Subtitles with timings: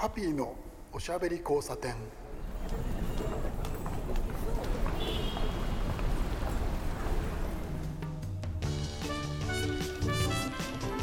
[0.00, 0.54] ハピーの
[0.92, 1.92] おしゃべり交差点。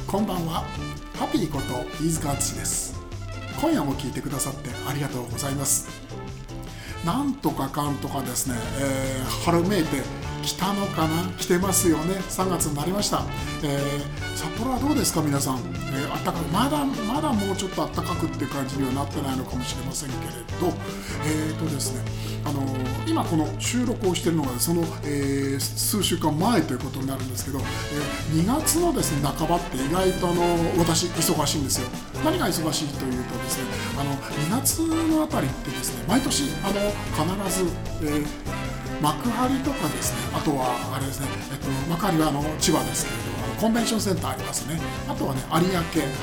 [0.08, 0.64] こんばんは。
[1.14, 2.98] ハピーこと飯塚敦です。
[3.60, 5.90] 今夜も聞いてくださってありがとうございます。
[7.06, 10.04] なんとかかんとかですね、えー、春めいて
[10.46, 11.24] 来たのかな？
[11.38, 12.16] 来てますよね。
[12.30, 13.24] 3月になりました、
[13.64, 15.22] えー、札幌はどうですか？
[15.22, 20.74] 皆さん、えー、あったかまだまだもうちょっと暖かくっていう感じにはなってないのかもしれませんけれど。
[21.26, 22.02] えーとですね。
[22.46, 30.44] あのー、今この収録をしているのがその、えー、数週間前ということになるんですけど、えー、2月のですね半ばって意外とあの
[30.78, 31.90] 私忙しいんですよ。
[32.24, 34.80] 何が忙しいというとですねあの2月
[35.12, 36.74] のあたりってですね毎年あの
[37.48, 37.66] 必ず、
[38.04, 38.45] えー
[39.02, 44.80] 幕張とかですねあとはあれですね、えっと、幕張はあの千葉ですけれどコンベンションセンターありますね。
[45.08, 45.80] あとはね有明、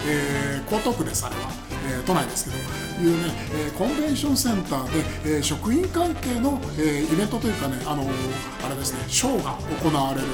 [0.06, 1.48] えー、江東区ですあれは、
[1.88, 10.26] えー、都内ですけどいうね、えー、コンベンションセンターで、えー、職員関係の、えー、イベントというかねあのあれですねショーが行われる。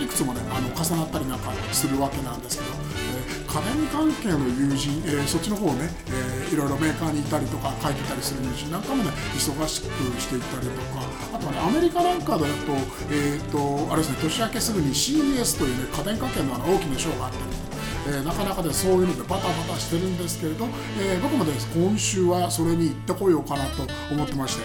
[0.00, 2.70] いくつもねあの重なったりなんかするわけなんですけど
[3.50, 11.02] 家電関係の友人、えー、そっちの方ね、えー、いろいろメーカーにいたりとか書いてたりする友人なんかもね忙しくしていったりとか
[11.34, 12.46] あとはねアメリカなんかだと,、
[13.10, 17.44] えーと、あれですね年明けすぐに CES というね家電関係のあの大きなショーがあったり
[18.08, 20.66] えー、なかなかでそういうのでバタバタしてるんですけれど、
[20.98, 24.64] えー、僕もです今週はそれに行ってこようかなと思ってまして。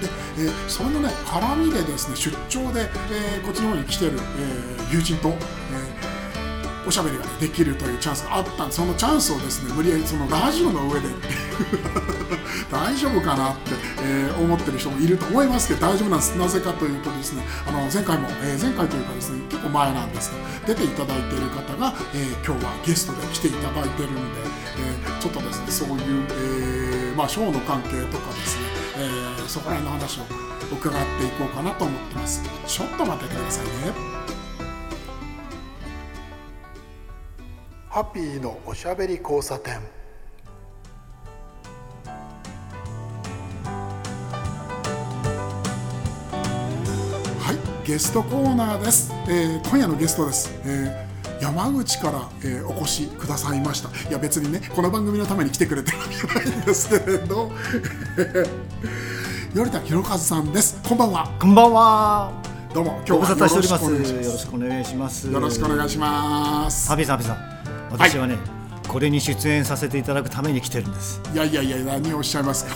[0.00, 0.08] で、
[0.38, 5.32] えー、それのね絡みでですね出張で、えー、こっちの方に来てる、えー、友人と、え
[6.86, 11.08] おしゃべりが、ね、できるというチャンスがあったんでそのチャンスをですね無理やりそのラジオの上で
[12.70, 16.36] 大丈夫かなって、えー、思ってる人もいると思いますけど大丈夫なんです。
[16.36, 24.20] なぜかというとですねあの前回も、えー、前回というかですね結構前なんですけど出ていただいている方が、えー、今日はゲストで来ていただいてるんで、
[24.78, 26.26] えちょっとですねそういう、
[27.12, 28.62] えまあ、ショーの関係とかですね、
[28.98, 30.22] えそこら辺の話を
[30.72, 32.42] 伺っていこうかなと思ってます。
[32.66, 34.15] ちょっと待っててくださいね。
[37.96, 39.76] ハッピーのおしゃべり交差点。
[39.76, 39.80] は
[47.54, 53.88] いゲストコーナーです、えー、今夜のゲストです、えー、山口から、えー、お越しくださいました。
[54.10, 57.50] いや別にねこの番組のために来てくれてるわけないんですけれど。
[59.54, 60.78] 頼田博和さんです。
[60.86, 61.34] こんばんは。
[61.40, 62.42] こんばんは。
[62.74, 63.68] どうも今日はよろし
[64.52, 65.30] くお願いします。
[65.30, 66.88] よろしくお願いします。
[66.90, 67.55] ハビさんハビさん
[67.90, 71.20] 私はね、はい、これに出演させていただくために来てるんです。
[71.32, 72.74] いやいやいや何をおっしゃいますか？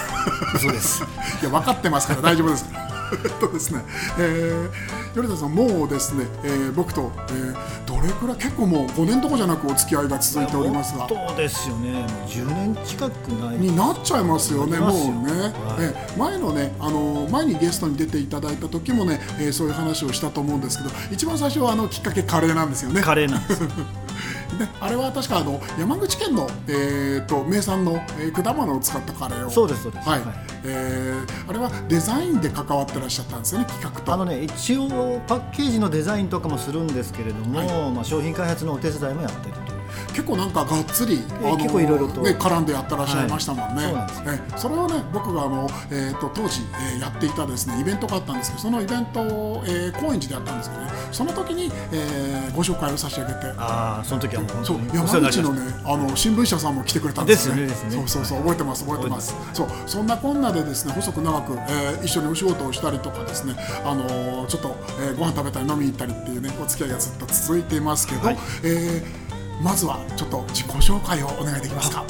[0.59, 1.03] そうです。
[1.43, 2.66] いや分かってますから大丈夫です。
[3.41, 3.82] とですね、
[4.19, 7.54] えー、米田さんもうですね、えー、僕と、えー、
[7.84, 11.09] どれくらい結構もう5年とかじゃなくお付き合いが続いておりますが。
[11.09, 11.91] そうですよね。
[11.92, 13.56] もう10年近くない。
[13.59, 23.00] になっちゃいますよねもうね、はい、えー、前のねあの前にゲストに出ていただいた時もね、えー、そういう話をしたと思うんですけど一番最初はあのきっかけカレーなんですよね。
[23.00, 23.62] カレーなんです
[24.59, 29.50] であれは確かあの山口県の、えーと、名産の、えー、果物を使ったカレーを。
[29.50, 30.34] そうですそうです、はい、はい、
[30.65, 34.12] えー、あれはデザインで関わってらっしゃったんですよね企画と。
[34.12, 39.69] あのね一応パッケージのデザインとかもするんですけれども、はい、まあ、商品開発のお手伝いもやってると
[40.09, 44.59] 結構なんかがっつり、えー、結構いろいろと、ね、絡んでやってらっしゃいましたもんね、はい、そえ。
[44.59, 46.62] それをね僕があの、えーと、当時、
[46.93, 50.91] えー、やっていたですねイベントがあったんですけどそのイベントを、えー、高円寺でやったんですけどね。
[51.12, 53.41] その時に、えー、ご紹介を差し上げて。
[53.56, 57.67] ああその時はもうそう山口のねあの新聞社さんも来てくれたんですね。
[57.67, 57.91] ですね。
[57.91, 58.84] そうそうそう覚えてます。
[58.84, 59.34] 覚えてます。
[59.53, 69.19] そうそんなこんなでですね細く長く、えー、一緒にお仕事をしたりとかですねあのー、ちょっと、えー、ご飯食べたり飲みに行ったりっていうねお付き合いがずっと続いていますけど、はい、えー
[69.62, 72.04] まずはちょっと自己紹介をお願いできますか。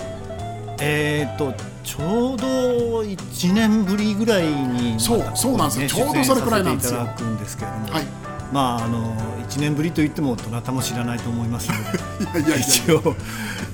[0.83, 1.53] えーと、
[1.84, 7.06] ちょうど1年ぶりぐらいに、そうそうなんですよ、ちょうどそれくらいなんですよ。
[7.16, 8.05] くんですけれども、はい、
[8.53, 9.15] まああの
[9.50, 11.71] 1年ぶりといってもどなたも知らないと思います。
[12.22, 12.66] のでいやいや。
[12.66, 13.16] 一応、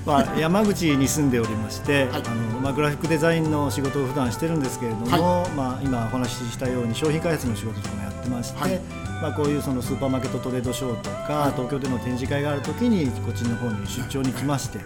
[0.06, 8.80] まあ、山口に住んでおりまして、はい、あのまあ、グラフィックデザインの仕事を普段してるんですけれども、はい、まあ、今お話ししたように商品開発の仕事とかもやってまして、
[9.22, 14.80] まあ、こういうそのスーパーマーケットトレードショーとか、東京での展示会があるときにこっちの方に出張に来まして。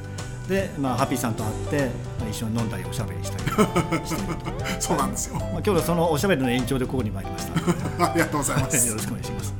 [0.48, 4.22] で、まあ、ハッピーさんと会って、まあ、一緒に飲んだりおしゃべりしたりして。
[4.22, 7.52] る とそうなんですよ、まあ、今日はそのおしゃべりの延長でここに参りました。
[8.10, 8.88] ありがとうございます。
[8.88, 9.54] よろしくお願いします。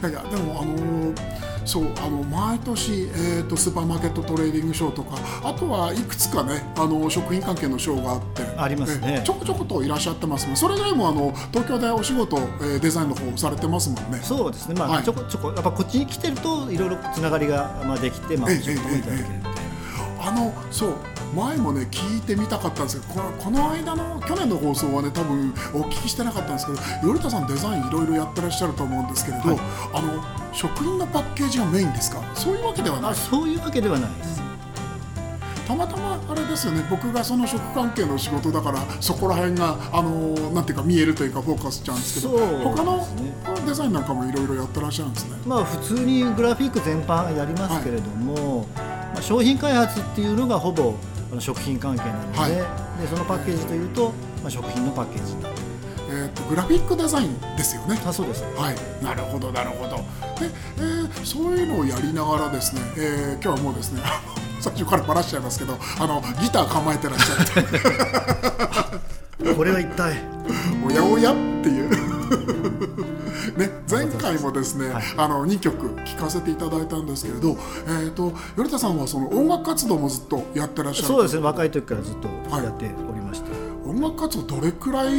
[0.00, 10.56] いやいやでもあのーそうあの毎年、えーと、スーパーマーケットトレーディングショーとかあとはいくつかねあの食品関係のショーがあってありますね、ちょこちょこといらっしゃってますもん。
[10.56, 14.18] それぐらいもあの東京でお仕事、えー、デザインの方されてますもんね。
[14.22, 14.74] そうですね。
[14.76, 19.28] まあ、はい、ちょこちょこやっぱこっちに来てるといろいろつながりが、まあ、できて、まあ、お仕事もいただける、
[20.20, 20.94] あのそう
[21.34, 29.58] 前もね聞いてみたかったんですけどこのこの間の去年の放送はね多分お聞きしてなかったんですけど頼田さんデザインいろいろやってらっしゃると思うんですけれど、はい、
[29.94, 32.22] あの食品のパッケージがメインですか？
[32.34, 33.14] そういうわけではない。
[33.14, 34.38] そういうわけではないです。
[35.66, 43.06] たまたまあれですよね僕がその食関係の仕事だからそこら辺があのなんていうか見えるというかフォーカスしちゃうんですけど、ね、他の
[43.66, 45.36] デザインなんかもいろいろやってらっしゃるんですね。
[45.46, 48.66] まあ普通にグラフィック全般やりますけれども、はい、
[49.12, 50.94] まあ、商品開発っていうのがほぼ
[51.30, 55.68] あの食品関係なのではい、でそのパッケージというと、まあ、食品のパッケージになって
[56.10, 58.00] えーと、グラフィックデザインですよね。
[58.06, 59.96] あそうです、はい、なるほどなるほど。
[60.40, 64.00] で、えー、そういうのをやりながらですね、えー、今日はもうですね
[64.58, 67.46] 最初からばらしちゃいますけどあのギター構えてらっしゃっ
[69.36, 69.52] て。
[69.54, 70.16] これは一体。
[70.84, 71.90] おやおやっていう。
[71.90, 72.17] ね、
[74.06, 77.56] 前回もですね、はい、あの2曲聴かせていただいたんですけれど、
[77.86, 81.42] えーと、頼田さんはその音楽活動もずっとやってらっしゃるそうですね。
[81.42, 85.14] 若い時からずっとやっておりました、はい音楽活動どれくらい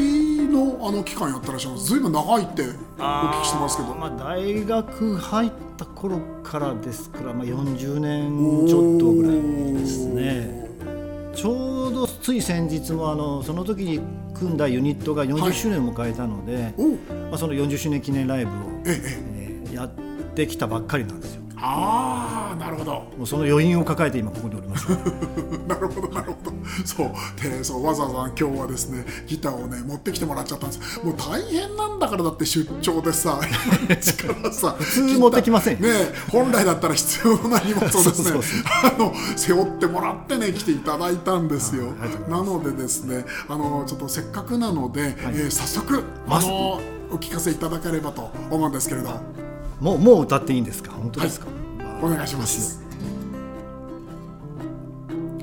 [0.45, 3.95] のあの期間やってらっしゃいますずいぶん長いってお聞きしてますけど。
[3.95, 10.69] まあ、大学入った頃からですから、まあ、40年ちょっとぐらいですね。
[11.33, 14.01] ちょうどつい先日もあのその時に
[14.35, 16.73] 組んだユニットが40周年を迎えたので、はい、
[17.29, 18.53] まあ、その40周年記念ライブを、
[18.85, 19.89] えええー、やっ
[20.35, 21.39] てきたばっかりなんですよ。
[21.61, 22.91] ああなるほど。
[23.17, 24.89] もうその余韻を抱えて今ここにおります。
[25.67, 26.53] なるほどなるほど。
[26.85, 27.11] そう
[27.41, 30.99] でそうわざわざ今日はですねギターをね持ってきてもらっちゃったんです。
[31.03, 33.39] もう大変なんだからだって出張でさ
[33.99, 35.89] 力さ 普通持ってきませんね
[36.31, 38.39] 本来だったら必要な荷物をですね
[38.83, 41.91] あの背負ってもらってね来ていただいたんですよ。
[42.29, 46.79] なのでですねあのちょっとせっかくなので、はい、えー、早速あの
[47.11, 49.09] お聞かせいただければと思うんですけれど。
[49.79, 50.91] もうもう歌っていいんですか？
[50.91, 51.45] 本当ですか、
[51.79, 52.81] はい、お願いします。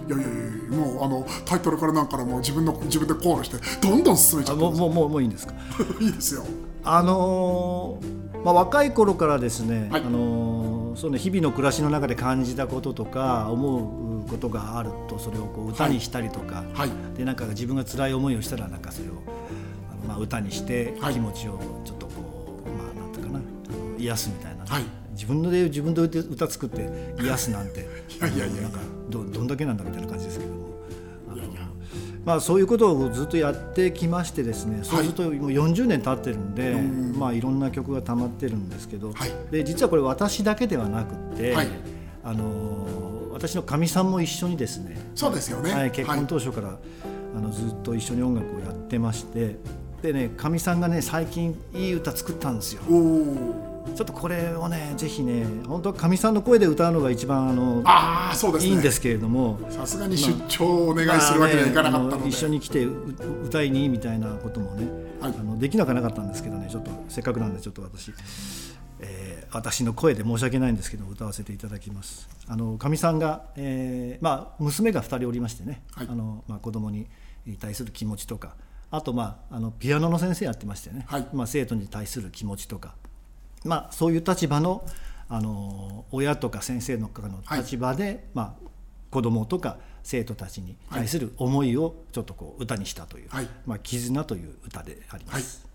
[0.06, 0.30] いやいやい
[0.70, 5.54] やもうあのタイトルからなんからもう自分の自分でコールしてどんどん進めちゃってもうもうもうもういいんですか？
[6.00, 6.44] いいですよ。
[6.84, 19.12] あのー、まあ、若い頃からですね、はい、あのー、その日々の暮らしの中で感じたこととか思うことがあるとそれをこう歌にしたりとか、はい、でなんか自分が辛い思いをしたらなんかそれを
[20.06, 23.40] まあ、歌にして気持ちをちょっとこう、まあなんていうかな。
[23.98, 26.88] 癒すみたいな、はい、自分で自分で歌作って
[27.20, 27.80] 癒すなんて。
[28.18, 28.62] いやいやいや。
[28.62, 28.78] なんか
[29.10, 30.66] どどんだけなんだみたいな感じですけども。
[32.26, 41.68] まあ、そういうことをずっとやってきましてですね、そうするともう40年経ってるんで、はい、まあ、いろんな曲がたまってるんですけど、はい、で実はこれ私だけではなくて、はい、
[42.24, 46.76] あの私のかみさんも一緒にですねそうですよね、はい、結婚当初から、
[47.36, 49.56] あのずっと一緒に音楽をやってまして
[50.02, 52.82] でねかみさんがね最近いい歌作ったんですよ。
[53.94, 59.58] ちょっとこれをねぜひね本当かみさんの声で歌うのが一番あのあそうです、ね、いいんですけれども。
[59.70, 64.86] さすがに出張をお願いするわけにはいかなかったので、一緒に来て歌いにみたいなこともね、
[65.20, 68.12] はい、あのできなくはなかったんですけどねちょっとせっかくなんでちょっと私、
[69.00, 72.28] えー、私の声で申し訳ないんですけど歌わせていただきます。
[72.48, 77.06] あのかみさんが、えーまあ、娘が2人おりましてね、はい、あのまあ、子供に
[77.60, 78.56] 対する気持ちとか
[78.90, 82.94] あと、まあ、あのピアノの先生やってましてね、はい、まあ、生徒に対する気持ちとか、
[83.64, 84.84] まあ、そういう立場の
[85.28, 88.68] あの親とか先生のの立場で、はいまあ、
[89.10, 95.66] 子どもとか生徒たちに対する思いをちょっとこう歌にしたという、はい、まあ、絆という歌であります。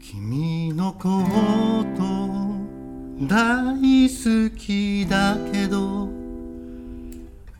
[0.00, 1.08] 君のこ
[1.96, 6.13] と大好きだけど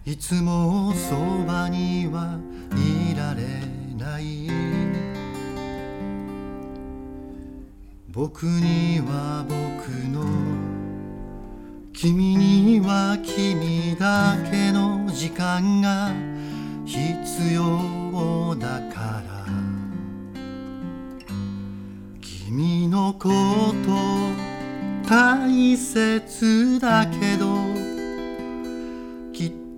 [0.07, 2.39] いつもそばには
[2.77, 3.43] いられ
[3.97, 4.51] ない
[8.09, 10.25] 僕には僕の
[11.95, 16.13] 君には君だけの時間が
[16.85, 19.35] 必要だから。
[22.21, 23.31] 君のこ
[23.87, 27.54] と大切だけど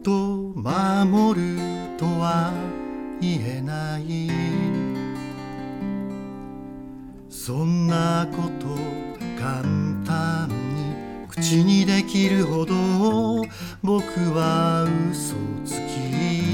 [0.07, 0.13] と
[0.55, 1.59] 守る
[1.99, 2.53] とは
[3.21, 4.31] 言えない
[7.29, 8.77] そんなこと
[9.37, 9.65] 簡
[10.07, 12.75] 単に口にできるほど
[13.83, 15.35] 僕は嘘
[15.65, 15.99] つき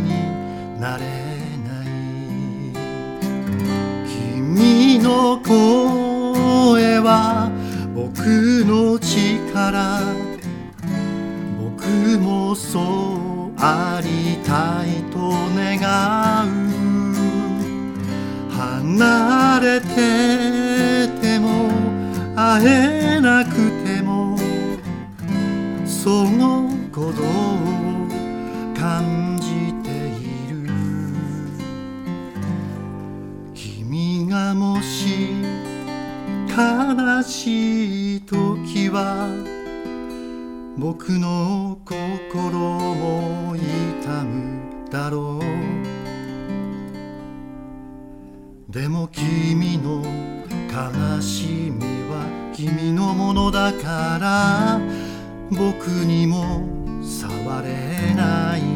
[0.01, 0.09] に
[0.81, 1.05] なれ
[1.63, 1.87] ない
[4.09, 7.53] 君の声は
[7.95, 8.19] 僕
[8.65, 10.01] の力
[11.61, 13.32] 僕もそう
[13.65, 15.79] ありたいと願
[16.49, 16.51] う
[18.51, 19.87] 離れて
[21.21, 21.71] ても
[22.35, 24.37] 会えなくても
[27.13, 27.23] ど
[28.77, 30.69] 感じている。
[33.55, 35.31] 君がもし
[36.49, 39.32] 悲しい時は
[40.83, 45.43] 僕の心を痛むだろう。
[48.69, 50.03] でも君の
[50.69, 54.81] 悲しみは君のものだから。
[55.53, 56.67] 僕にも
[57.01, 58.72] 触れない。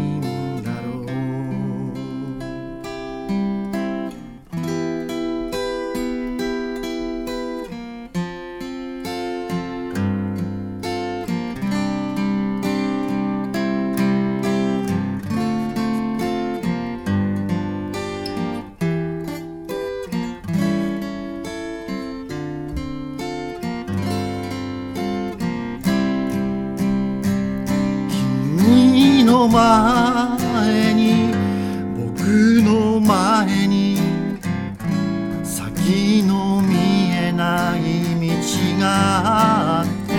[29.57, 31.33] 前に
[31.97, 32.21] 僕
[32.63, 33.97] の前に
[35.43, 36.75] 先の見
[37.11, 37.81] えない
[38.21, 38.29] 道
[38.79, 40.13] があって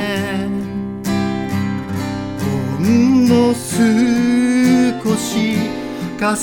[2.39, 5.57] ほんの少し
[6.19, 6.35] 重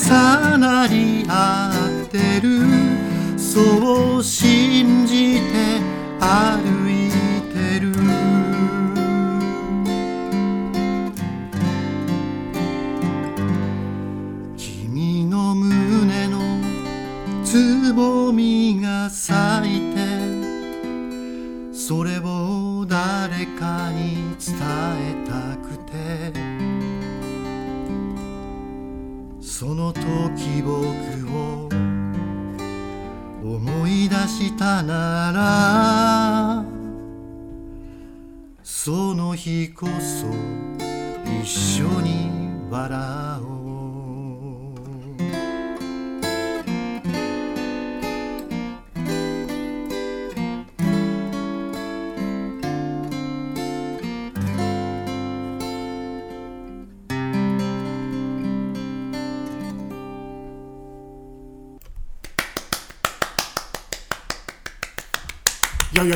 [17.85, 19.37] つぼみが咲
[19.69, 19.99] いて
[21.71, 24.57] それを誰かに伝
[25.01, 26.33] えたくて
[29.39, 30.81] その時僕
[31.29, 31.69] を
[33.45, 36.65] 思い出したなら
[38.63, 40.27] その日こそ
[41.43, 42.31] 一緒に
[42.71, 43.34] 笑う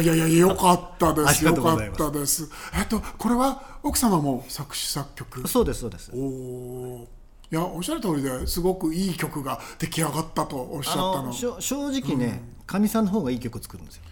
[0.09, 2.51] やいやよかったですよかったです。
[2.79, 5.49] えっとこれは奥様も作詞作曲？
[5.49, 6.11] そうですそうです。
[6.15, 7.09] おお
[7.51, 11.33] いやおっしゃる通りですごくいい曲が出来上がったとおっしゃったの。
[11.33, 11.57] 正
[11.89, 14.03] 直ねかみ、うん、さんの方がいい曲作るんですよ。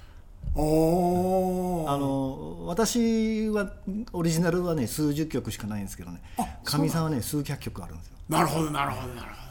[0.54, 3.70] おあの私は
[4.14, 6.22] オリジナルはね数十曲しかないんですけどね。
[6.64, 8.16] かみさんはね数百曲あるんですよ。
[8.28, 9.45] なるほどなるほどなるほど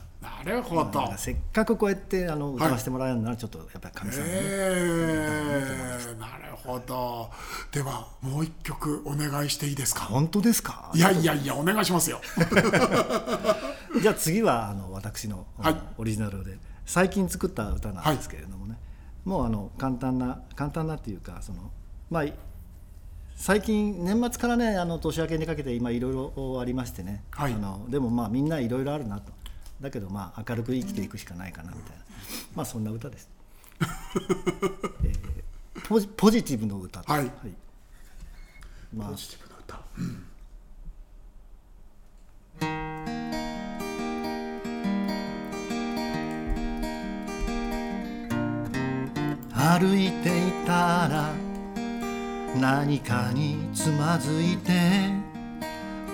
[0.46, 1.14] なるほど。
[1.18, 7.30] せっかくこうやってあの歌わせてもらえるならちょっとやっぱり神様、ね、えー、なるほど。
[7.72, 10.06] ではもう一曲お願いしていいですか？
[10.06, 10.92] 本当ですか？
[10.96, 12.20] いやいやいやお願いしますよ。
[14.02, 18.78] じゃあ次はあの私の、はい、オリジナルで最近作った歌なんですけれどもね、は
[19.26, 21.72] い、もうあの簡単な簡単なっていうかその
[22.10, 22.26] まあ
[23.38, 29.32] 最近年末からねあの年明けにかけて今いろいろありましてね、はい、あのでもまあみんないろいろあるなと
[29.82, 32.04] だけどまあ明るく生きていくしかないかなみたいな。
[32.56, 33.30] まあそんな歌です、
[35.04, 37.02] えー、ポジポジティブの歌。
[37.04, 37.32] はい、はい、
[38.94, 39.80] まあ、ポジティブの歌、
[49.80, 51.34] 歩いていたら
[52.56, 54.72] 何かにつまずいて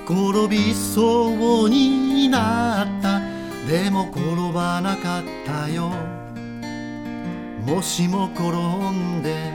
[0.06, 3.01] 転びそうになった
[3.72, 4.20] でも転
[4.52, 5.94] ばなかったよ。
[7.66, 8.50] もしも転
[8.92, 9.50] んで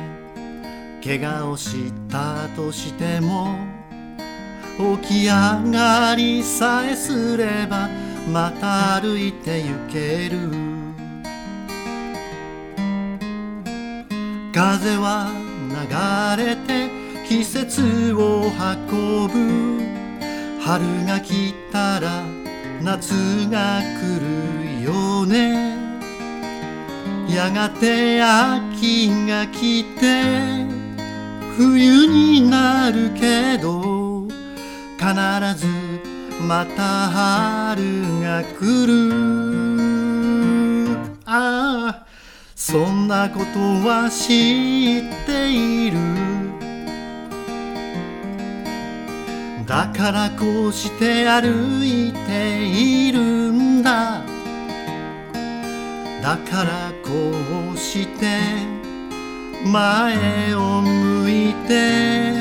[1.04, 3.58] 怪我をしたとしても
[5.02, 7.90] 起き上がりさえすれば
[8.32, 10.48] また歩いて行ける。
[14.54, 15.30] 風は
[16.38, 16.88] 流れて
[17.28, 18.50] 季節を
[18.90, 19.84] 運ぶ。
[20.62, 22.35] 春が来たら
[22.86, 23.10] 夏
[23.50, 25.74] が来るよね。
[27.28, 30.22] やがて秋が来て
[31.56, 34.28] 冬になるけど
[34.96, 35.08] 必
[35.58, 35.66] ず
[36.40, 38.92] また春が来る。
[41.24, 42.06] ああ
[42.54, 46.35] そんなことは知っている。
[49.66, 54.22] だからこうして歩いているんだ。
[56.22, 57.10] だからこ
[57.74, 58.38] うして
[59.64, 62.32] 前を向いて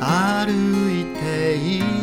[0.00, 1.95] 歩いている。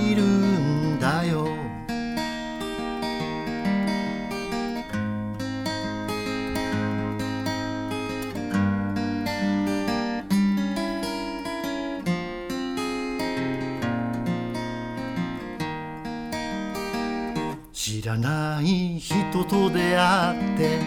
[18.43, 20.79] ない人と出会って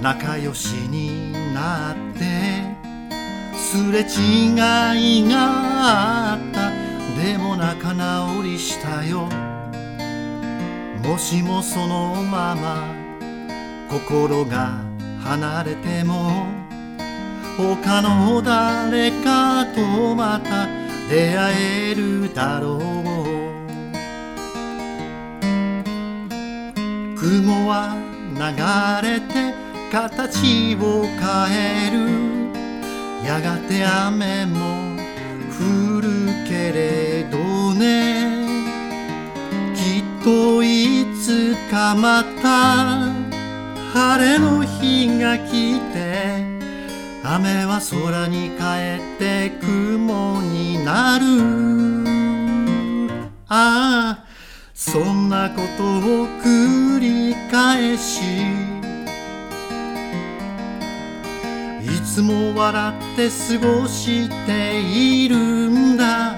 [0.00, 2.24] 仲良しになって
[3.54, 4.52] すれ違
[5.20, 6.70] いがあった。
[7.20, 9.28] でも仲直りしたよ。
[11.04, 12.94] もしもそのまま
[13.90, 14.80] 心が
[15.22, 16.46] 離れても
[17.58, 20.66] 他の誰かとまた
[21.10, 22.97] 出会えるだろう。
[27.20, 27.96] 雲は
[28.34, 28.38] 流
[29.08, 29.52] れて
[29.90, 31.98] 形を変える。
[33.26, 34.96] やがて雨も
[35.50, 36.08] 降る
[36.48, 38.46] けれどね。
[39.74, 43.12] きっといつかまた
[43.92, 46.44] 晴れの日が来て
[47.24, 48.62] 雨は空に帰
[49.16, 51.24] って雲になる。
[53.48, 54.27] ああ
[54.80, 58.20] そんなことを繰り返し
[61.82, 66.36] いつも笑って過ごしているんだ。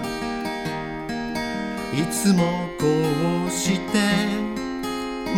[1.93, 2.87] いつもこ
[3.47, 3.99] うして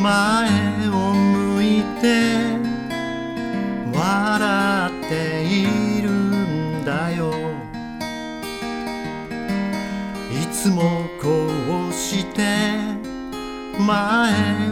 [0.00, 0.48] 前
[0.88, 2.56] を向いて
[3.92, 7.32] 笑っているんだよ。
[10.30, 11.01] いつも
[13.82, 14.71] 前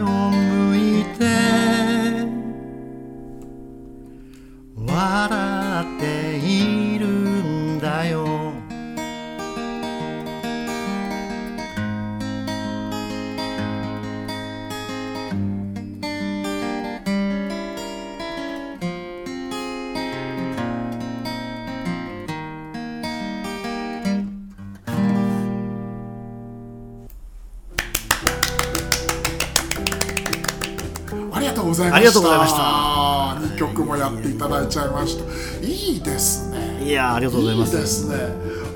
[32.31, 35.65] ございました二曲もやっていただいちゃいました。
[35.65, 36.83] いいですね。
[36.83, 38.15] いやありがとうございますいいですね。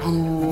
[0.04, 0.45] あのー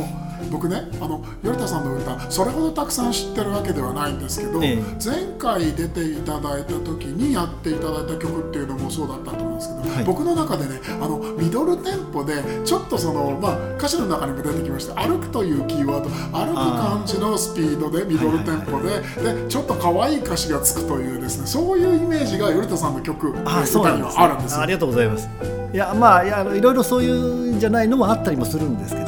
[0.53, 4.83] 僕ね、あの頼田さんの歌それほどたくさん知ってるわけではないんですけど、ええ。
[5.03, 10.03] 前回出ていただいた時にやっていただいた曲っていうのもそうだったと思うんですけど、はい。
[10.03, 19.01] 僕の中でねあのミドルテンポでちょっとその、まあ、歌詞の中にも出てきました歩くというキーワード歩く感じのスピードでミドルテンポで,、
[19.33, 24.61] でちょっと可愛い歌詞がつくというですねそういうイメージが頼田さんの曲歌にはあるんですよ。
[24.61, 25.27] ありがとうございます。
[25.73, 29.07] いやまあいやいろいろそういうんじゃないのもあったりもするんですけど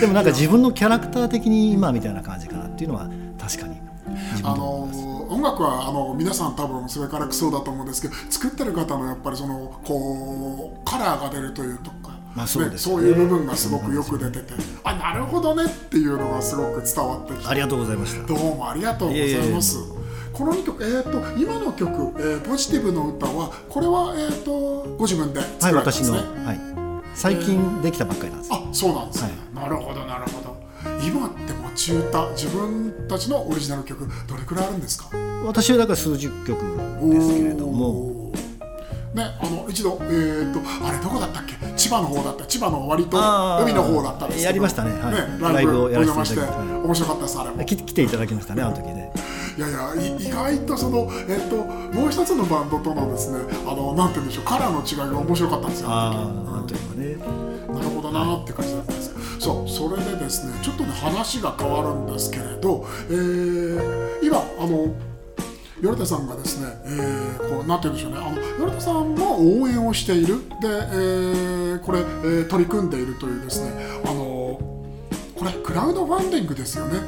[0.00, 3.76] でもなんか自分のキャラクター的に今みたいな感じかなっていうのは確かに。
[4.42, 4.88] あの
[5.28, 12.94] 音楽はあの皆さん多分それからそうだと思うんですけど作ってる方のやっぱりそのこうカラーが出るというとか、まあそうですね。
[12.94, 14.54] そういう部分がすごくよく出てて
[14.84, 17.48] あなるほどねっていうのがすごく伝わってきて。
[17.48, 18.26] ありがとうございました。
[18.26, 19.78] どうもありがとうございます。
[20.32, 26.44] この2曲、えー、と今の曲、えーポジティブの歌はこれは、えー、とご自分ではい作られたんで私の、すね。
[26.44, 26.75] はい、
[27.16, 30.54] 最近できたばっかりなんです、あそうなんですね、なるほどなるほど。
[31.02, 35.08] 今って持ち歌自分たちのオリジナル曲どれくらいあるんですか？
[35.44, 36.48] 私はだから数十曲
[37.10, 38.14] ですけれども。
[39.14, 41.54] ね、あの一度、えー、とあれどこだったっけ？
[41.74, 42.44] 千葉の方だった。
[42.44, 43.16] 千葉の割と
[43.62, 44.46] 海の方だったんですけど。
[44.46, 44.90] やりましたね。
[45.00, 45.14] はい。
[45.14, 47.64] ライブおライブをやら邪せていただきまして面白かったですあれも。
[47.64, 49.10] き来ていただきましたねあの時で
[49.56, 56.10] いやいやい意外とその、えっともう一つのバンドとのですねあのなんて言うんでしょうカラーの違いが面白かったんですよな
[56.60, 57.14] んというかね
[57.66, 64.94] 時なるほどなーって感じだったんですけどそうそれでですねちょっとね話が変わるんですけれど、えー今あの
[65.82, 70.38] 頼田さんがですね、えーこうなんて言うんでしょうねあの頼田さんも応援をしている。
[70.62, 73.70] で、えーこれ、えー取り組んでいるというですね
[74.04, 74.58] あの
[75.38, 76.98] これクラウドファンディングですよね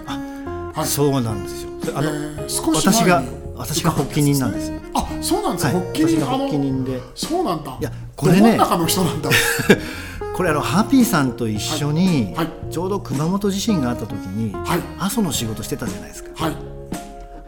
[0.78, 0.86] はい。
[0.86, 1.70] そうなんですよ。
[1.94, 3.22] あの、えー少し私が
[3.56, 4.72] 私が発起人なんです。
[4.94, 5.74] あそうなんですはい。
[5.74, 7.00] か、発起人発起人で。
[7.14, 7.76] そうなんだ。
[7.80, 8.56] いやこれね。
[8.56, 9.30] 中の人なんだ。
[10.34, 12.34] これあのハッピーさんと一緒に、
[12.70, 14.80] ちょうど熊本地震があった時に、はい。
[15.00, 16.44] 阿蘇の仕事してたじゃないですか。
[16.44, 16.77] はい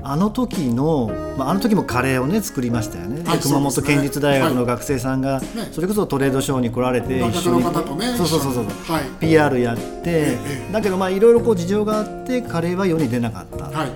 [0.02, 7.62] あの時の、まあ、あの時もカレーをね作りましたよね、はいで熊本県立大学の学生さんが、ねそれこそトレードショーに来られて一緒に。
[7.62, 9.04] そうそうそうそう、はい。
[9.20, 13.64] PR やって、ええだけどまあいろいろこう事情があってカレーは世に出なかった。
[13.66, 13.90] はい。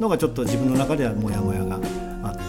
[0.00, 1.76] のがちょっと自分の中ではモヤモヤが
[2.22, 2.40] あって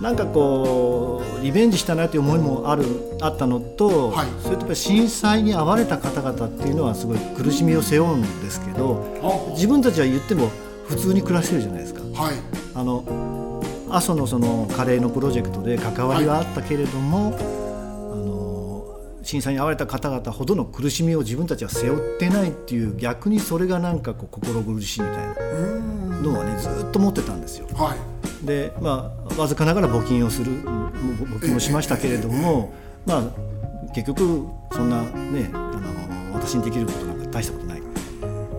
[0.00, 2.84] なんかこうリベンジしたなという思いもある
[3.20, 4.26] あったのと、はい。
[4.42, 9.52] それとやっぱり震災に遭われた方々っていうのはすごい苦しみを背負うんですけどあ。
[9.52, 10.50] 自分たちは言っても
[10.88, 12.05] 普通に暮らしてるじゃないですか。
[12.16, 12.34] はい
[12.74, 25.34] あの阿蘇のそのカレーのプロジェクトで関わりはあったけれども、あの震災に遭われた方々ほどの苦しみを自分たちは背負ってないっていう逆にそれがなんかこう心苦しいみたいな
[26.20, 27.68] のはねずっと持ってたんですよ。
[27.74, 27.94] は
[28.42, 32.74] い、でまあわずかながら募金をする募金をしましたけれども、
[33.06, 33.22] まあ
[33.94, 37.75] 結局そんなねあの私にできることなんか大したことない。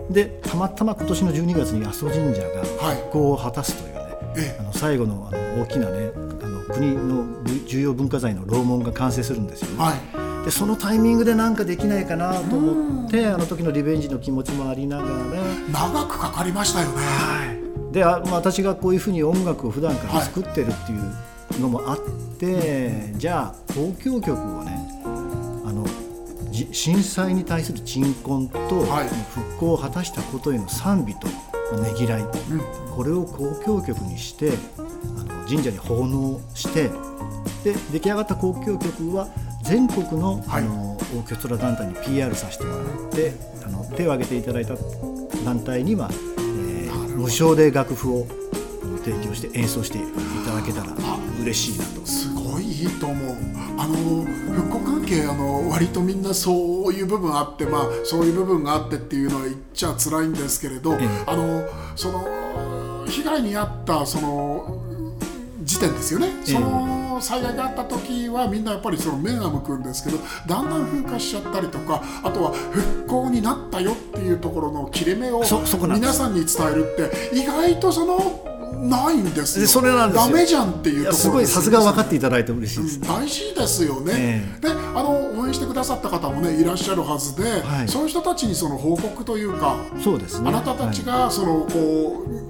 [0.10, 7.26] でたまたま今年の12月に阿蘇神社が復興を果たすというね、はい、あの最後のあの大きなねあの国の
[7.66, 9.84] 重要文化財の楼門が完成するんですよね。
[9.84, 10.28] はい。
[10.46, 15.10] でそのタイミングで何かできないかなと思ってあの時のリベンジの気持ちもありながら。
[15.74, 17.54] 長くかかりましたよね、は
[17.90, 22.00] い、であ、まあ、私がこういうふうに音楽を普段から作ってるっていうのもあっ
[22.40, 22.62] て、は
[23.14, 24.77] い、じゃあ交響曲をね
[26.72, 32.30] 震災に対する鎮魂と復興を果たしたことへの賛美とねぎらい、うん、
[32.96, 36.90] これを交響曲にしてあの神社に奉納して
[37.64, 39.28] で出来上がった交響曲は
[39.64, 43.34] 全国の,、あのオーケストラ団体に PR させてもらって
[43.66, 44.76] あの手を挙げていただいた
[45.44, 48.26] 団体には、えー、無償で楽譜を
[49.04, 50.02] 提供して演奏してい
[50.46, 50.94] ただけたら
[51.42, 52.06] 嬉しいなと。
[52.06, 61.64] すごいいいと思うあの復興関係あの割とみんなそういう部分あってまあそういう部分があってっていうのは言っちゃ辛いんですけれど、ええ、あの
[61.96, 64.84] その被害に遭ったその
[65.62, 92.48] 時点ですよね、その災害があった時はみんなやっぱりその目が向くんですけどだんだん風化しちゃったりとかあとは復興になったよっていうところの切れ目を皆さんに伝えるって意外とそのないんですそれなんですダメじゃんっていうところすごいさすが分かっていただいて嬉しいです、うん、大事ですよね、えー、であの応援してくださった方もねいらっしゃるはずで、はい、そういう人たちにその報告というかそうです、ね、あなたたちがそのこう、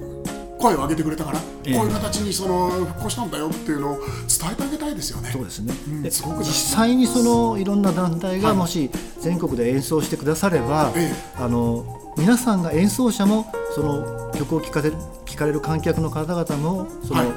[0.60, 5.30] 声を上げてくれたから、えー、こういう形にその復興したんだよっていうのを伝えてあげたいですよね。
[5.32, 6.46] そうですね、うん、すごく実
[6.78, 10.94] 際にそのいろんな団体がもし全国で演奏してくだされば、はい、
[11.38, 11.86] あの
[12.18, 14.96] 皆さんが演奏者もその曲を聴かれる
[15.38, 17.30] 聞かれる観客の方々もその、はい、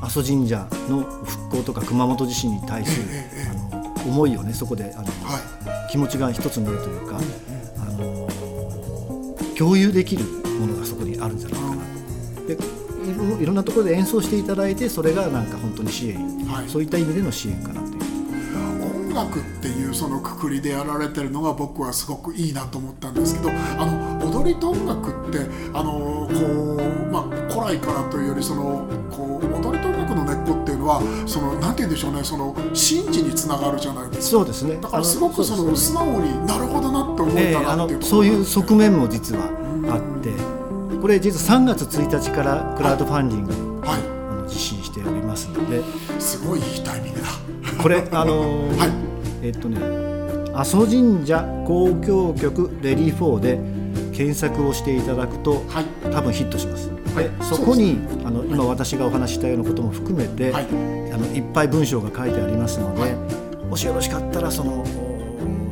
[0.00, 5.38] 阿蘇神社の復興とか熊本地震に対する、えー、あの思いをねそこであの、は
[5.88, 7.18] い、気持ちが一つになるというか、
[7.76, 8.26] あの
[9.58, 10.24] 共有できる
[10.58, 11.74] ものがそこにあるんじゃないかな。
[11.76, 12.46] と。
[12.46, 17.93] でいろんなところで演奏していただいてそれがなんか本当に支援、はい、そういった意味での支援かなと
[19.14, 25.38] 音楽っていうそのくくりでやられてるのが僕はすごくいいなと思ったんですけどあの踊りと音楽って
[25.72, 26.40] あのこ
[26.82, 34.38] う、まあ、古来からというよりそのこう踊りと音楽の根っこっていうのはそのなんて言うんでしょうねその神事につながるじゃないですか。
[34.38, 34.78] そうですね。
[34.80, 39.44] だからすごくその素直になるほどなって思ったなっていう、えー、そういう側面も実は
[39.88, 40.32] あって。
[41.00, 44.00] これ実は3月1日からクラウドファンディング、はい、
[44.48, 45.82] 実施しておりますので。
[46.18, 47.53] すごいいいタイミングだ
[47.84, 48.90] これ あのーはい、
[49.42, 49.78] えっとね
[50.54, 53.60] 阿蘇神社交響曲 READYFOR で
[54.16, 56.88] 検索をしていただくと、はい、多分ヒットします。
[57.14, 60.66] はい、そこに、ね、あの今私がお話したようなことも含めて、はい、
[61.12, 63.14] あのいっぱい文章が書いてありますので、
[63.68, 64.84] もしよろしかったらその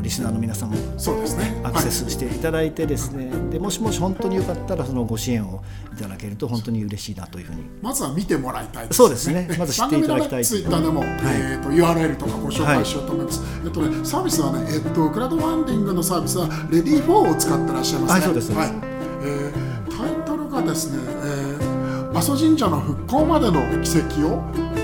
[0.03, 1.61] リスナーの皆さんもそうですね。
[1.63, 5.63] アクセスしていただいてですね、はい、でもしもし本当によかったらそのご支援を
[5.95, 7.63] いただけると本当に嬉しいなというふうに。
[7.81, 9.49] まずは見てもらいたい、ね、そうですね。
[9.59, 18.15] まず知っていただきたいツイッターでも、はい、えーと、URL とかご紹介しようと思います、はい、えっとね、サービスはね、えっと、クラウドファンディングのサービスは READYFOR を使ってらっしゃいますね。
[18.15, 18.69] はいそうです、はい。
[19.25, 24.43] えー、タイトルがですね、えー、阿蘇神社の復興までの軌跡を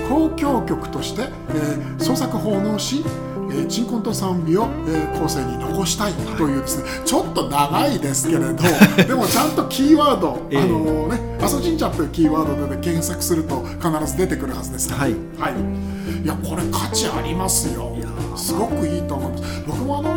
[0.09, 3.03] 交響曲として、えー、創作奉納し
[3.51, 8.53] え鎮魂と賛美を、えー、後世に残したいというですね、はい、ちょっと長いですけれど
[9.07, 17.95] でもちゃんとキーワード、あのね阿蘇神社というキーワードで、ね、検索すると必ず出てくるはずです、ね、はい、はい、いやこれ価値ありますよ。
[18.35, 19.43] すごくいいと思います。
[19.67, 20.13] 僕もあの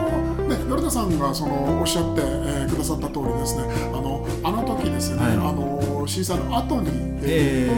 [0.48, 6.90] ね米田さんがそのおっしゃって、えー、くださった通りですねあのあの時ですね、はい、あの震災の後に、
[7.22, 7.70] え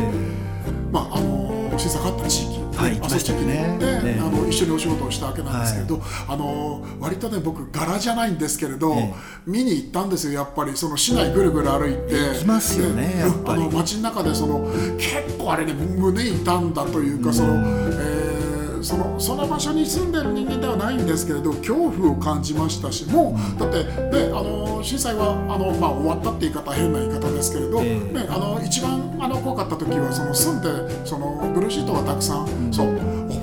[0.91, 8.95] ー、まああの震災があった地域はい、朝地域で、ね、あの一緒にお仕事をしたわけなんですけど、はい、あの割とね僕柄じゃないんですけれど、
[9.47, 18.14] 見に行ったんですよやっぱりその市内ぐるぐる歩いて、行きますよねあの街の中でその結構あれね胸痛んだというかその、えー
[18.85, 32.95] そのその場所に住んでる人間ではないんですけれど恐怖を感じましたしもうだってねあの震災はあの、まあ、終わったって言い方は変な言い方ですけれど、えー、ね、あの一番あの怖かった時はその住んでそのブルーシートがたくさん、うん、そう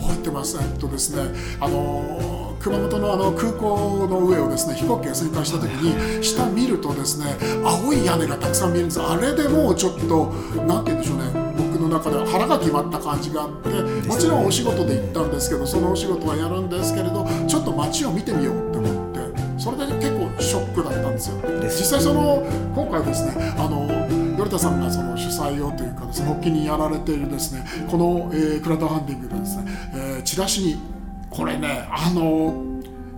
[0.02, 0.58] 覚えてます。
[0.62, 1.24] えっとですね
[1.60, 9.02] あの熊本のあの空港の上をですね飛行機が旋回した時に下見るとですね青い屋根がたくさん見えるんです。
[9.02, 10.28] あれでもうちょっと
[10.66, 13.70] なんて言うんでしょうねの中では腹が決まった感じがあって
[14.08, 21.38] もちろんお仕事で行ったんですけどそのお仕事はやるんですけれどちょっと街を見てみようって思ってそれで結構ショックだったんですよ。
[21.64, 22.44] 実際その
[22.76, 31.01] 今回ですねあの米頼田さんがその主催をというかですね発起にやられているですねこの、えー、クラウドファンディングでですね、えー、チラシに
[31.32, 32.54] これねあの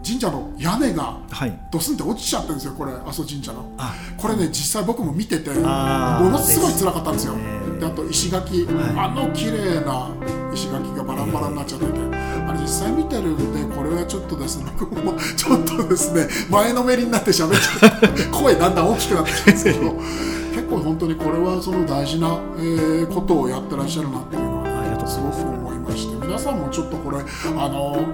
[0.06, 1.18] 神社の屋根が
[1.72, 3.72] ドスンって落ちちゃってるんですよこれ阿蘇神社の。
[4.18, 5.62] これね実際僕も見てても
[6.30, 7.36] のすごい辛かったんですよ。
[7.80, 10.10] であと石垣、はい、あの綺麗な
[10.54, 11.94] 石垣がバラバラになっちゃってて。
[12.46, 19.80] あれ実際見てるんでこれはちょっとですね僕もちょっとですね前のめりになって喋っちゃって声だんだん大きくなってきたんですけど
[20.54, 24.74] 結構本当にこれはその大事な、えー、ことをやってらっしゃるなっていうのは
[25.08, 25.20] す。
[25.20, 28.06] ごく思いまして皆さんもちょっとこれあの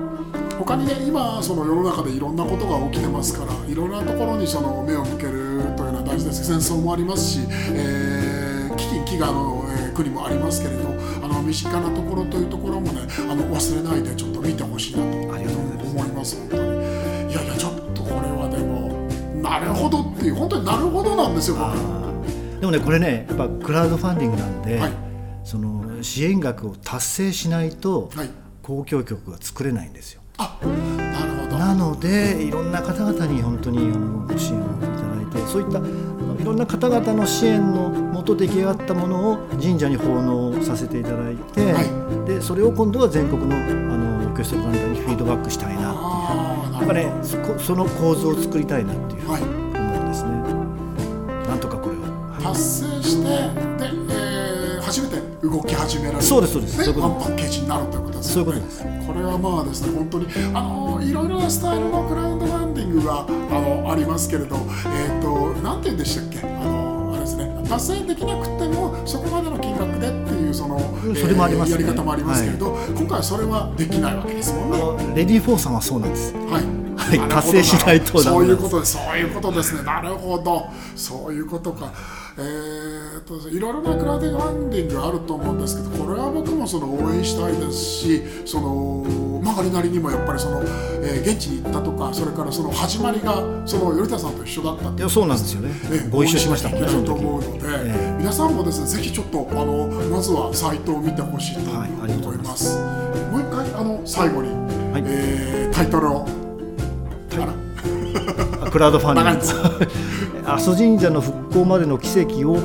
[0.58, 5.32] 他にね今その世の中でいろんなことが起きてますからいろんなところにその目を向ける
[5.78, 7.39] というのは大事です戦争もありますし、
[7.72, 10.89] えー、飢餓の、えー、国もありますけれど
[11.24, 15.17] あの身近なところというところもねあの忘れないでちょっと見てほしいなと
[15.88, 19.08] 思います本当にいやいやちょっとこれはでも
[19.41, 22.00] なるほどっていう本当になるほどなんですよ僕。
[22.60, 25.09] でもねこれねやっぱクラウドファンディングなんで、はい、
[25.49, 28.29] その支援額を達成しないと、はい、
[28.62, 30.21] 公共局が作れないんですよ。
[30.38, 31.57] あなるほど。
[31.57, 43.59] なのでいろんな方々に本当にあのご支援をいただいてそういったいろんな方々の支援のもと出来上がったものを神社に奉納させていただいて、はい、でそれを今度は全国のあ
[43.97, 45.91] のオーケストラ団体にフィードバックしたいな。
[45.91, 50.29] っていうやっぱねそその構図を作りたいなっていう思うんですね。
[50.29, 53.68] はい、なんとかこれを、はい、達成して
[55.41, 56.23] 動き始められる。
[56.23, 56.93] そうですそうです。
[56.93, 58.34] でワンパッケージになるということですね。
[58.34, 58.84] そういうことです。
[59.08, 66.39] これはまあですね本当にあのいろいろなスタイルのクラウドファンディングがあのありますけれどえっ、ー、となんて言うんでしたっけ？
[66.39, 70.80] あのあれですね達成できなくてもそこまでの金額でっていうその
[71.15, 75.13] それもあります、ね、やり方もありますけれど、はい、今回はそれはできないわけですもんね。
[75.15, 76.34] レディー・フォーさんはそうなんです。
[76.34, 76.80] はい。
[76.99, 78.93] はい、達成しないとそういうことです。
[78.93, 79.84] そういうことですね。
[79.84, 80.67] なるほど。
[80.95, 81.91] そういうことか
[82.39, 89.04] えーと、いろいろなクラウドファンディングあると思うんですけどこれは僕もその応援したいですしその
[89.43, 93.36] 曲がりなりにもやっぱりその、えー、現地に行ったとかそれからその始まりが
[93.67, 104.49] その頼田さんと一緒だったっていやそうなんですよね、えご一緒しましたもんねと思うので、えー、皆さんもですねぜひちょっとあのまずはサイトを見てほしいと思います、はい、もう一回あの最後に、
[104.93, 106.39] はい、えー、タイトルを
[108.69, 109.79] クラウドファンディン
[110.45, 110.49] グ。
[110.49, 112.58] 阿蘇神社の復興までの奇跡を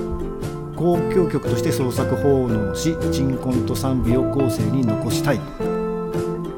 [0.77, 5.41] 公共曲として創作奉納し鎮魂と賛美を後世に残したい。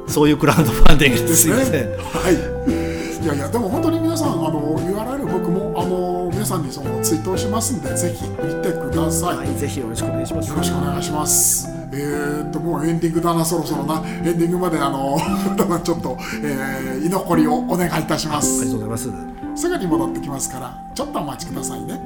[0.09, 1.62] そういうクラウドファンディングですよね。
[1.98, 2.87] はい。
[3.26, 10.48] いやいやでも本当に皆さんあの URL 僕もあの皆さんにそのツイートをしますんでぜひ見てください、はい、ぜひよろしくお願いします。
[10.50, 11.68] よろしくお願いします。
[11.92, 14.00] えー、っともうエンディングだなそろそろな。
[14.06, 15.18] エンディングまであの
[15.82, 18.61] ちょっと、えー、居残りをお願いいたします。
[18.61, 22.00] ありがとうございますすぐに戻ってきますからちょっとお待ちくださいね。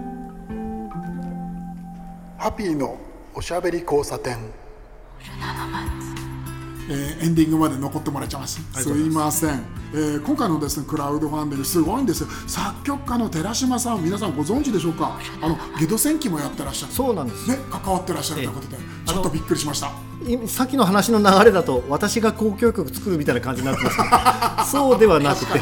[2.39, 2.97] ハピーの
[3.35, 4.39] おしゃべり交差点。
[6.89, 8.61] えー、エンディングまで残ってもらっちゃいます。
[8.83, 12.29] すいません、えー、今回のですねクラウドファンディングすごいんですよ。
[12.49, 15.21] 作曲家の寺島さん皆さんご存知でしょうか？
[15.43, 16.93] あのゲド戦記もやってらっしゃる。
[16.93, 17.49] そうなんです。
[17.49, 19.91] ね関わってらっしゃるということで、ちょっとびっくりしました。
[20.47, 25.61] さっきの話の流れだと私が交響曲作るみたいな感じになってますけど そうではなくて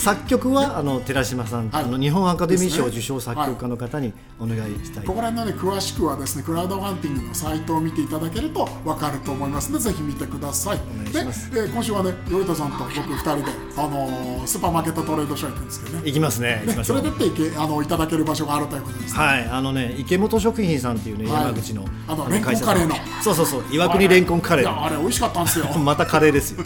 [0.00, 10.78] 作曲はあの寺島さん、はい、あの日本アカデミー賞受賞作曲家の方にお願いしたい、ここら辺のね詳しくはですねクラウドファンディングのサイトを見ていただけると分かると思いますのでぜひ見てください。
[11.12, 13.42] で、えー、今週はね頼田さんと僕2人で、
[13.76, 16.02] あのー、スーパーマーケットトレードショー行くんですけどね。
[16.06, 22.94] 行きますねねそれでっていけあのいただける場所があるということです、ね、はいあのね池本食品さんっていうね、はい、山口のあのレンコンカレーの。
[23.22, 25.66] そうそうそう岩国レンコンカレーあれ美味しかったんですよ。
[25.78, 26.64] またカレーですよ。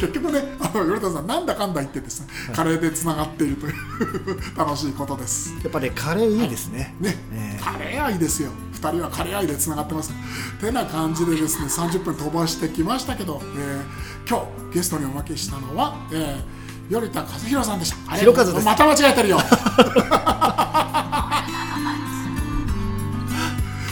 [0.00, 3.74] 結局ねあの頼田さんなんだかんだ言ってですね、 カレーでつなながっているという
[4.56, 5.54] 楽しいことです。
[5.62, 8.50] やっぱり、ね、カレーいいですね、はい、ね、えー、カレー愛ですよ。
[8.74, 10.12] 2人はカレー愛でつながってます。
[10.60, 14.40] てな感じでですね30分飛ばしてきましたけど、えー、今
[14.70, 18.16] 日ゲストにおまけしたのは、えー、頼田和弘さんでした。
[18.16, 19.38] ひろかずまた間違えてるよ。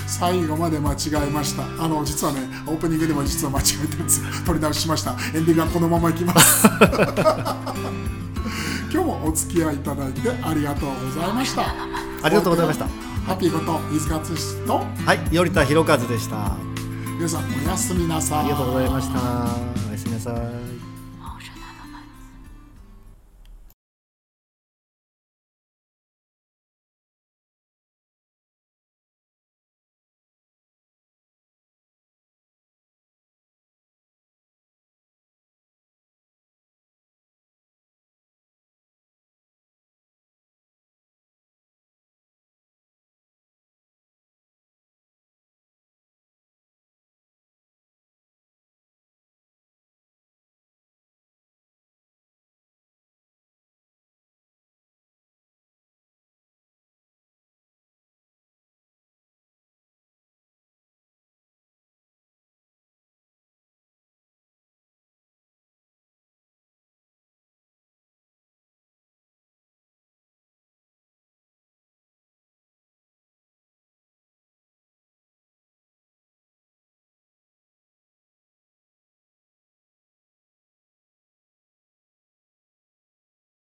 [0.07, 1.63] 最後まで間違えました。
[1.83, 4.45] あの実はねオープニングでも実は間違えてるんです。
[4.45, 5.13] 取り直ししました。
[5.35, 6.69] エンディングはこのままいきます
[8.93, 11.63] 今日もお付き合いいただいてありがとうございました。
[12.23, 12.87] ありがとうございました。
[13.27, 14.75] ハッピーこと飯塚敦と。
[15.07, 16.57] はい頼田博和でした。
[17.17, 18.39] 皆さんおやすみなさい。
[18.41, 19.19] ありがとうございました。
[19.89, 20.80] おやすみなさい